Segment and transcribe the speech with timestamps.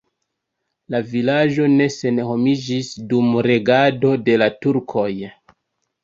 [0.93, 5.05] La vilaĝo ne senhomiĝis dum regado de la turkoj.